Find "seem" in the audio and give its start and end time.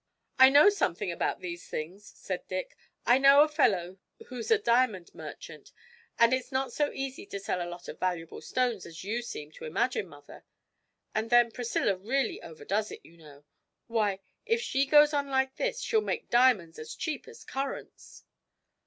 9.21-9.51